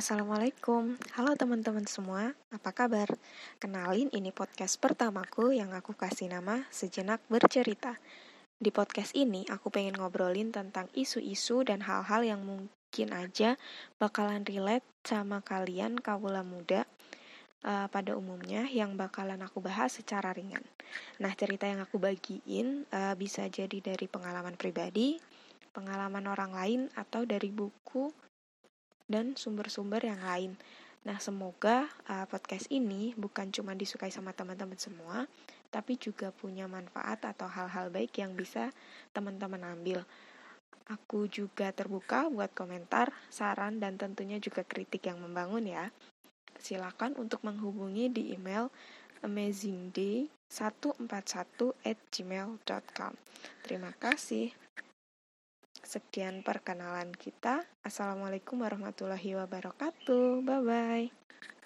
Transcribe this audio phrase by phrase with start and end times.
[0.00, 3.20] Assalamualaikum, halo teman-teman semua, apa kabar?
[3.60, 8.00] Kenalin ini podcast pertamaku yang aku kasih nama Sejenak Bercerita.
[8.56, 13.60] Di podcast ini aku pengen ngobrolin tentang isu-isu dan hal-hal yang mungkin aja
[14.00, 16.88] bakalan relate sama kalian kawula muda
[17.68, 20.64] uh, pada umumnya yang bakalan aku bahas secara ringan.
[21.20, 25.20] Nah, cerita yang aku bagiin uh, bisa jadi dari pengalaman pribadi,
[25.76, 28.29] pengalaman orang lain, atau dari buku
[29.10, 30.54] dan sumber-sumber yang lain.
[31.02, 35.26] Nah, semoga uh, podcast ini bukan cuma disukai sama teman-teman semua,
[35.74, 38.70] tapi juga punya manfaat atau hal-hal baik yang bisa
[39.10, 40.06] teman-teman ambil.
[40.90, 45.90] Aku juga terbuka buat komentar, saran, dan tentunya juga kritik yang membangun ya.
[46.58, 48.70] Silakan untuk menghubungi di email
[49.22, 53.14] amazingday141 at gmail.com.
[53.64, 54.52] Terima kasih.
[55.90, 57.66] Sekian perkenalan kita.
[57.82, 60.38] Assalamualaikum warahmatullahi wabarakatuh.
[60.46, 61.06] Bye bye.